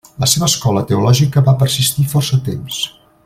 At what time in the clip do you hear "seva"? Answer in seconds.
0.29-0.47